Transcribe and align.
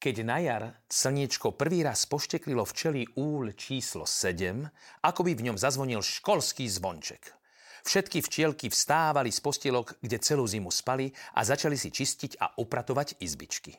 keď 0.00 0.16
na 0.24 0.40
jar 0.40 0.64
slniečko 0.88 1.52
prvý 1.60 1.84
raz 1.84 2.08
pošteklilo 2.08 2.64
včelí 2.64 3.04
úl 3.20 3.52
číslo 3.52 4.08
7, 4.08 4.64
ako 5.04 5.20
by 5.20 5.32
v 5.36 5.44
ňom 5.52 5.60
zazvonil 5.60 6.00
školský 6.00 6.64
zvonček. 6.72 7.36
Všetky 7.84 8.24
včielky 8.24 8.66
vstávali 8.72 9.28
z 9.28 9.40
postielok, 9.44 10.00
kde 10.00 10.16
celú 10.24 10.48
zimu 10.48 10.72
spali 10.72 11.12
a 11.36 11.44
začali 11.44 11.76
si 11.76 11.92
čistiť 11.92 12.40
a 12.40 12.56
upratovať 12.56 13.20
izbičky. 13.20 13.76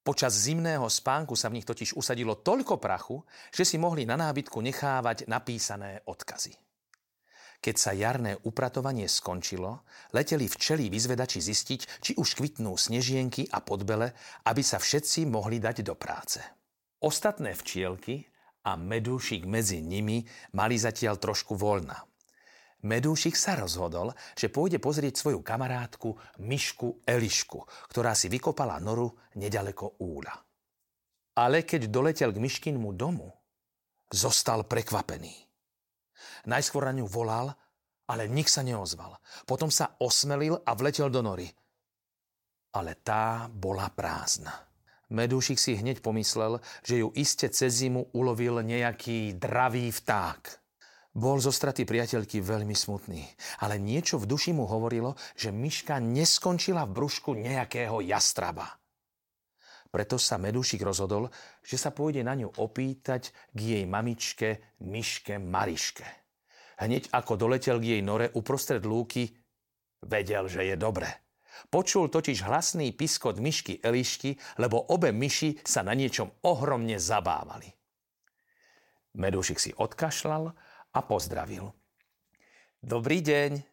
Počas 0.00 0.32
zimného 0.32 0.88
spánku 0.88 1.36
sa 1.36 1.52
v 1.52 1.60
nich 1.60 1.68
totiž 1.68 1.92
usadilo 1.92 2.40
toľko 2.40 2.80
prachu, 2.80 3.20
že 3.52 3.68
si 3.68 3.76
mohli 3.76 4.08
na 4.08 4.16
nábytku 4.16 4.56
nechávať 4.64 5.28
napísané 5.28 6.00
odkazy. 6.08 6.69
Keď 7.60 7.76
sa 7.76 7.92
jarné 7.92 8.40
upratovanie 8.48 9.04
skončilo, 9.04 9.84
leteli 10.16 10.48
včelí 10.48 10.88
vyzvedači 10.88 11.44
zistiť, 11.44 11.80
či 12.00 12.12
už 12.16 12.40
kvitnú 12.40 12.72
snežienky 12.72 13.44
a 13.52 13.60
podbele, 13.60 14.16
aby 14.48 14.64
sa 14.64 14.80
všetci 14.80 15.28
mohli 15.28 15.60
dať 15.60 15.84
do 15.84 15.92
práce. 15.92 16.40
Ostatné 17.04 17.52
včielky 17.52 18.24
a 18.64 18.80
medúšik 18.80 19.44
medzi 19.44 19.84
nimi 19.84 20.24
mali 20.56 20.80
zatiaľ 20.80 21.20
trošku 21.20 21.52
voľna. 21.52 22.00
Medúšik 22.80 23.36
sa 23.36 23.60
rozhodol, 23.60 24.16
že 24.32 24.48
pôjde 24.48 24.80
pozrieť 24.80 25.20
svoju 25.20 25.44
kamarátku 25.44 26.16
Myšku 26.40 27.04
Elišku, 27.04 27.60
ktorá 27.92 28.16
si 28.16 28.32
vykopala 28.32 28.80
noru 28.80 29.12
nedaleko 29.36 30.00
úla. 30.00 30.32
Ale 31.36 31.68
keď 31.68 31.92
doletel 31.92 32.32
k 32.32 32.40
Myškinmu 32.40 32.96
domu, 32.96 33.28
zostal 34.08 34.64
prekvapený. 34.64 35.49
Najskôr 36.48 36.88
na 36.88 36.96
ňu 36.96 37.06
volal, 37.06 37.52
ale 38.10 38.26
nik 38.26 38.50
sa 38.50 38.66
neozval. 38.66 39.14
Potom 39.46 39.70
sa 39.70 39.94
osmelil 40.02 40.58
a 40.66 40.74
vletel 40.74 41.12
do 41.12 41.22
nory. 41.22 41.46
Ale 42.74 42.98
tá 43.02 43.46
bola 43.50 43.90
prázdna. 43.90 44.54
Medúšik 45.10 45.58
si 45.58 45.74
hneď 45.74 46.02
pomyslel, 46.02 46.62
že 46.86 47.02
ju 47.02 47.10
iste 47.18 47.50
cez 47.50 47.82
zimu 47.82 48.14
ulovil 48.14 48.62
nejaký 48.62 49.34
dravý 49.38 49.90
vták. 49.90 50.42
Bol 51.10 51.42
zo 51.42 51.50
straty 51.50 51.82
priateľky 51.82 52.38
veľmi 52.38 52.70
smutný, 52.70 53.26
ale 53.66 53.82
niečo 53.82 54.22
v 54.22 54.30
duši 54.30 54.54
mu 54.54 54.70
hovorilo, 54.70 55.18
že 55.34 55.50
myška 55.50 55.98
neskončila 55.98 56.86
v 56.86 56.94
brúšku 56.94 57.34
nejakého 57.34 57.98
jastraba. 58.06 58.79
Preto 59.90 60.22
sa 60.22 60.38
Medúšik 60.38 60.86
rozhodol, 60.86 61.26
že 61.66 61.74
sa 61.74 61.90
pôjde 61.90 62.22
na 62.22 62.38
ňu 62.38 62.62
opýtať 62.62 63.34
k 63.50 63.58
jej 63.58 63.84
mamičke 63.90 64.78
Myške 64.86 65.42
Mariške. 65.42 66.06
Hneď 66.78 67.10
ako 67.10 67.34
doletel 67.34 67.82
k 67.82 67.98
jej 67.98 68.02
nore 68.02 68.30
uprostred 68.38 68.86
lúky, 68.86 69.34
vedel, 70.06 70.46
že 70.46 70.62
je 70.64 70.78
dobre. 70.78 71.10
Počul 71.68 72.08
totiž 72.08 72.46
hlasný 72.46 72.94
piskot 72.96 73.36
myšky 73.36 73.84
Elišky, 73.84 74.38
lebo 74.62 74.80
obe 74.88 75.12
myši 75.12 75.60
sa 75.60 75.84
na 75.84 75.92
niečom 75.92 76.32
ohromne 76.46 76.96
zabávali. 76.96 77.68
Medúšik 79.18 79.58
si 79.58 79.74
odkašlal 79.74 80.54
a 80.94 81.00
pozdravil. 81.04 81.74
Dobrý 82.80 83.20
deň. 83.20 83.69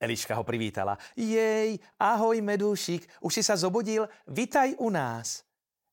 Eliška 0.00 0.34
ho 0.36 0.44
privítala. 0.44 0.98
Jej, 1.16 1.78
ahoj 1.98 2.38
Medúšik, 2.42 3.06
už 3.22 3.40
si 3.40 3.42
sa 3.42 3.54
zobudil? 3.54 4.04
Vitaj 4.28 4.76
u 4.82 4.90
nás. 4.90 5.46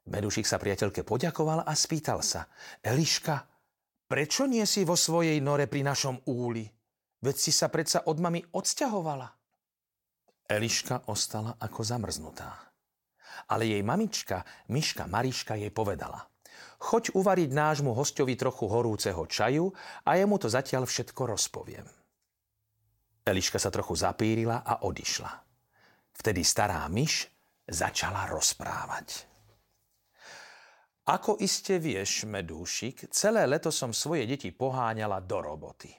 Medúšik 0.10 0.50
sa 0.50 0.58
priateľke 0.58 1.06
poďakoval 1.06 1.64
a 1.64 1.74
spýtal 1.78 2.26
sa. 2.26 2.50
Eliška, 2.82 3.52
Prečo 4.12 4.44
nie 4.44 4.68
si 4.68 4.84
vo 4.84 5.00
svojej 5.00 5.40
nore 5.40 5.72
pri 5.72 5.88
našom 5.88 6.28
úli? 6.28 6.68
Veď 7.24 7.36
si 7.40 7.56
sa 7.56 7.72
predsa 7.72 8.04
od 8.12 8.20
mami 8.20 8.44
odsťahovala. 8.44 9.24
Eliška 10.52 11.08
ostala 11.08 11.56
ako 11.56 11.80
zamrznutá. 11.80 12.76
Ale 13.48 13.72
jej 13.72 13.80
mamička, 13.80 14.44
Myška 14.68 15.08
Mariška, 15.08 15.56
jej 15.56 15.72
povedala. 15.72 16.28
Choď 16.84 17.16
uvariť 17.16 17.56
nášmu 17.56 17.96
hostovi 17.96 18.36
trochu 18.36 18.68
horúceho 18.68 19.24
čaju 19.24 19.72
a 20.04 20.20
jemu 20.20 20.36
to 20.44 20.52
zatiaľ 20.52 20.84
všetko 20.84 21.32
rozpoviem. 21.32 21.88
Eliška 23.22 23.62
sa 23.62 23.70
trochu 23.70 23.94
zapírila 23.94 24.66
a 24.66 24.82
odišla. 24.82 25.32
Vtedy 26.18 26.42
stará 26.42 26.86
myš 26.90 27.30
začala 27.70 28.26
rozprávať. 28.26 29.30
Ako 31.06 31.38
iste 31.42 31.82
vieš, 31.82 32.30
medúšik, 32.30 33.10
celé 33.10 33.50
leto 33.50 33.74
som 33.74 33.90
svoje 33.90 34.30
deti 34.30 34.54
poháňala 34.54 35.18
do 35.22 35.38
roboty. 35.42 35.90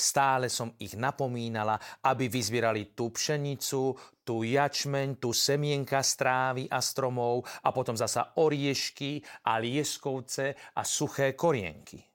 Stále 0.00 0.48
som 0.48 0.72
ich 0.80 0.96
napomínala, 0.96 1.76
aby 2.04 2.32
vyzbierali 2.32 2.96
tú 2.96 3.12
pšenicu, 3.12 3.92
tú 4.24 4.40
jačmeň, 4.44 5.20
tú 5.20 5.36
semienka 5.36 6.00
strávy 6.00 6.64
a 6.72 6.80
stromov 6.80 7.44
a 7.60 7.68
potom 7.68 7.92
zasa 7.92 8.40
oriešky 8.40 9.20
a 9.44 9.60
lieskovce 9.60 10.56
a 10.72 10.82
suché 10.84 11.36
korienky. 11.36 12.09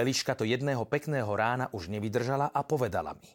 Eliška 0.00 0.32
to 0.32 0.48
jedného 0.48 0.80
pekného 0.88 1.28
rána 1.36 1.68
už 1.76 1.92
nevydržala 1.92 2.48
a 2.48 2.64
povedala 2.64 3.12
mi. 3.20 3.28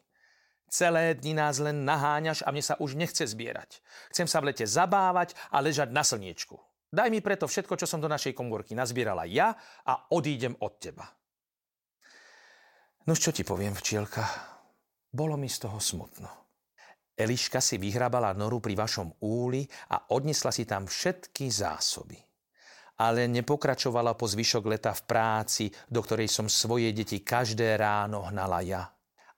Celé 0.66 1.14
dni 1.14 1.38
nás 1.38 1.62
len 1.62 1.86
naháňaš 1.86 2.42
a 2.42 2.50
mne 2.50 2.66
sa 2.66 2.76
už 2.82 2.98
nechce 2.98 3.22
zbierať. 3.22 3.86
Chcem 4.10 4.26
sa 4.26 4.42
v 4.42 4.50
lete 4.50 4.66
zabávať 4.66 5.38
a 5.54 5.62
ležať 5.62 5.94
na 5.94 6.02
slniečku. 6.02 6.58
Daj 6.90 7.14
mi 7.14 7.22
preto 7.22 7.46
všetko, 7.46 7.78
čo 7.78 7.86
som 7.86 8.02
do 8.02 8.10
našej 8.10 8.34
komórky 8.34 8.74
nazbierala 8.74 9.30
ja 9.30 9.54
a 9.86 10.10
odídem 10.10 10.58
od 10.66 10.74
teba. 10.82 11.06
No 13.06 13.14
čo 13.14 13.30
ti 13.30 13.46
poviem, 13.46 13.78
včielka? 13.78 14.26
Bolo 15.14 15.38
mi 15.38 15.46
z 15.46 15.70
toho 15.70 15.78
smutno. 15.78 16.28
Eliška 17.14 17.62
si 17.62 17.78
vyhrabala 17.78 18.34
noru 18.34 18.58
pri 18.58 18.74
vašom 18.74 19.22
úli 19.22 19.64
a 19.94 20.12
odnesla 20.12 20.50
si 20.50 20.66
tam 20.66 20.90
všetky 20.90 21.46
zásoby. 21.48 22.25
Ale 22.96 23.28
nepokračovala 23.28 24.16
po 24.16 24.24
zvyšok 24.24 24.64
leta 24.72 24.96
v 24.96 25.02
práci, 25.04 25.66
do 25.92 26.00
ktorej 26.00 26.32
som 26.32 26.48
svoje 26.48 26.96
deti 26.96 27.20
každé 27.20 27.76
ráno 27.76 28.24
hnala 28.32 28.64
ja. 28.64 28.88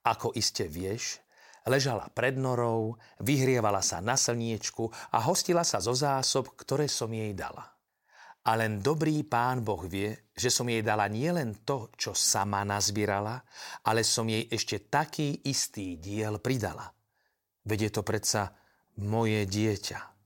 Ako 0.06 0.38
iste 0.38 0.69
vieš, 0.69 1.22
Ležala 1.67 2.07
pred 2.16 2.40
norou, 2.40 2.96
vyhrievala 3.19 3.84
sa 3.84 4.00
na 4.00 4.16
slniečku 4.16 4.88
a 5.12 5.19
hostila 5.28 5.67
sa 5.67 5.84
zo 5.84 5.91
zásob, 5.91 6.56
ktoré 6.56 6.88
som 6.88 7.12
jej 7.12 7.35
dala. 7.35 7.75
A 8.47 8.56
len 8.56 8.79
dobrý 8.79 9.28
pán 9.28 9.59
Boh 9.59 9.84
vie, 9.84 10.31
že 10.31 10.47
som 10.47 10.72
jej 10.72 10.79
dala 10.79 11.12
nielen 11.12 11.67
to, 11.67 11.91
čo 12.00 12.16
sama 12.16 12.63
nazbierala, 12.63 13.44
ale 13.84 14.07
som 14.07 14.23
jej 14.23 14.47
ešte 14.47 14.88
taký 14.88 15.44
istý 15.44 16.00
diel 16.00 16.40
pridala. 16.40 16.88
Veď 17.67 17.79
je 17.84 17.91
to 17.91 18.01
predsa 18.07 18.56
moje 19.03 19.44
dieťa. 19.44 20.16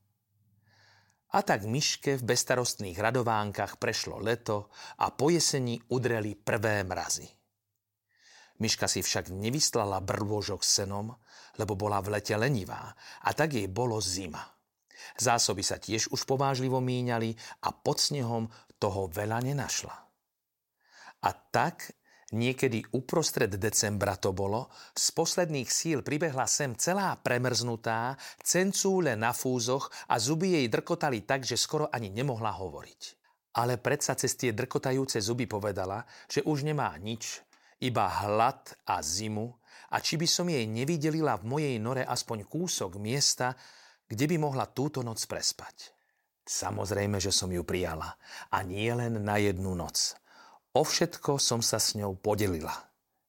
A 1.31 1.39
tak 1.47 1.63
myške 1.63 2.19
v 2.19 2.27
bestarostných 2.27 2.99
radovánkach 2.99 3.79
prešlo 3.79 4.19
leto 4.19 4.67
a 4.99 5.15
po 5.15 5.31
jeseni 5.31 5.79
udreli 5.95 6.35
prvé 6.35 6.83
mrazy. 6.83 7.27
Myška 8.61 8.85
si 8.85 9.01
však 9.01 9.31
nevyslala 9.31 10.03
brôžok 10.03 10.61
senom, 10.61 11.15
lebo 11.57 11.73
bola 11.73 12.03
v 12.03 12.19
lete 12.19 12.35
lenivá 12.35 12.93
a 13.23 13.29
tak 13.31 13.55
jej 13.57 13.65
bolo 13.71 13.97
zima. 14.03 14.43
Zásoby 15.17 15.65
sa 15.65 15.81
tiež 15.81 16.13
už 16.13 16.29
povážlivo 16.29 16.77
míňali 16.77 17.33
a 17.65 17.73
pod 17.73 17.97
snehom 17.97 18.45
toho 18.77 19.09
veľa 19.09 19.41
nenašla. 19.41 19.95
A 21.21 21.29
tak 21.53 22.00
niekedy 22.31 22.83
uprostred 22.95 23.55
decembra 23.55 24.15
to 24.15 24.31
bolo, 24.31 24.71
z 24.95 25.07
posledných 25.11 25.69
síl 25.69 25.99
pribehla 26.03 26.47
sem 26.47 26.75
celá 26.75 27.15
premrznutá, 27.19 28.15
cencúle 28.41 29.15
na 29.19 29.35
fúzoch 29.35 29.91
a 30.07 30.19
zuby 30.19 30.59
jej 30.59 30.67
drkotali 30.71 31.23
tak, 31.27 31.43
že 31.43 31.59
skoro 31.59 31.91
ani 31.91 32.11
nemohla 32.11 32.55
hovoriť. 32.55 33.01
Ale 33.59 33.75
predsa 33.79 34.15
cez 34.15 34.39
tie 34.39 34.55
drkotajúce 34.55 35.19
zuby 35.19 35.43
povedala, 35.43 36.07
že 36.31 36.39
už 36.47 36.63
nemá 36.63 36.95
nič, 36.95 37.43
iba 37.83 38.07
hlad 38.07 38.79
a 38.87 39.03
zimu 39.03 39.51
a 39.91 39.99
či 39.99 40.15
by 40.15 40.27
som 40.29 40.47
jej 40.47 40.63
nevydelila 40.63 41.35
v 41.41 41.47
mojej 41.47 41.75
nore 41.83 42.07
aspoň 42.07 42.47
kúsok 42.47 42.95
miesta, 42.95 43.51
kde 44.07 44.25
by 44.27 44.35
mohla 44.39 44.71
túto 44.71 45.03
noc 45.03 45.19
prespať. 45.27 45.91
Samozrejme, 46.47 47.19
že 47.19 47.31
som 47.31 47.51
ju 47.51 47.63
prijala. 47.63 48.17
A 48.51 48.63
nie 48.63 48.91
len 48.91 49.23
na 49.23 49.39
jednu 49.39 49.75
noc. 49.77 50.15
O 50.71 50.87
všetko 50.87 51.35
som 51.35 51.59
sa 51.59 51.83
s 51.83 51.99
ňou 51.99 52.15
podelila. 52.15 52.71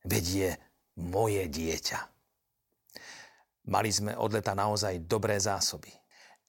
Veď 0.07 0.25
je 0.31 0.51
moje 1.03 1.43
dieťa. 1.51 1.99
Mali 3.67 3.91
sme 3.91 4.15
od 4.15 4.31
leta 4.39 4.55
naozaj 4.55 5.11
dobré 5.11 5.43
zásoby. 5.43 5.91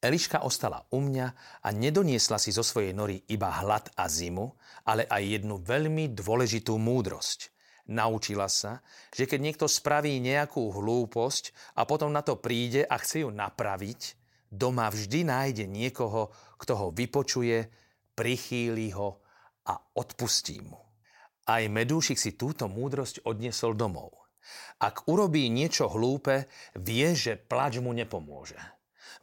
Eliška 0.04 0.45
ostala 0.45 0.86
u 0.94 1.01
mňa 1.01 1.28
a 1.66 1.68
nedoniesla 1.74 2.38
si 2.38 2.54
zo 2.54 2.62
svojej 2.62 2.94
nory 2.94 3.25
iba 3.25 3.50
hlad 3.50 3.90
a 3.98 4.06
zimu, 4.06 4.54
ale 4.86 5.10
aj 5.10 5.42
jednu 5.42 5.57
veľmi 5.63 6.13
dôležitú 6.13 6.78
múdrosť. 6.78 7.50
Naučila 7.90 8.45
sa, 8.51 8.86
že 9.16 9.25
keď 9.25 9.40
niekto 9.40 9.66
spraví 9.66 10.13
nejakú 10.22 10.62
hlúposť 10.75 11.74
a 11.80 11.90
potom 11.90 12.13
na 12.13 12.22
to 12.22 12.38
príde 12.38 12.86
a 12.86 13.00
chce 13.00 13.25
ju 13.25 13.34
napraviť, 13.34 14.13
doma 14.51 14.94
vždy 14.94 15.25
nájde 15.25 15.66
niekoho, 15.66 16.30
kto 16.62 16.74
ho 16.78 16.88
vypočuje, 16.94 17.66
prichýli 18.13 18.94
ho 18.94 19.24
a 19.63 19.80
odpustí 19.95 20.60
mu. 20.62 20.82
Aj 21.44 21.63
Medúšik 21.68 22.16
si 22.16 22.40
túto 22.40 22.72
múdrosť 22.72 23.28
odniesol 23.28 23.75
domov. 23.75 24.16
Ak 24.80 25.07
urobí 25.07 25.48
niečo 25.48 25.88
hlúpe, 25.92 26.48
vie, 26.75 27.16
že 27.16 27.40
plač 27.40 27.80
mu 27.80 27.95
nepomôže 27.95 28.60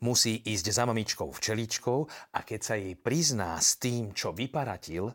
musí 0.01 0.41
ísť 0.49 0.67
za 0.73 0.85
mamičkou 0.89 1.29
včeličkou 1.29 1.99
a 2.37 2.39
keď 2.41 2.61
sa 2.61 2.75
jej 2.77 2.97
prizná 2.97 3.57
s 3.61 3.77
tým, 3.77 4.17
čo 4.17 4.33
vyparatil, 4.33 5.13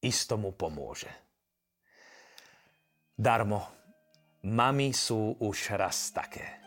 isto 0.00 0.36
mu 0.36 0.52
pomôže. 0.52 1.08
Darmo, 3.16 3.68
mami 4.48 4.96
sú 4.96 5.36
už 5.40 5.76
raz 5.76 6.12
také. 6.12 6.59